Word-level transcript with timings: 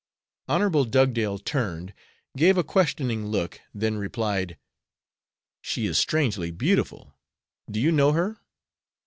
Hon. 0.47 0.89
Dugdale 0.89 1.37
turned, 1.37 1.93
gave 2.35 2.57
a 2.57 2.63
questioning 2.63 3.27
look, 3.27 3.61
then 3.71 3.97
replied, 3.99 4.57
"She 5.61 5.85
is 5.85 5.99
strangely 5.99 6.49
beautiful! 6.49 7.13
Do 7.69 7.79
you 7.79 7.91
know 7.91 8.11
her?" 8.13 8.39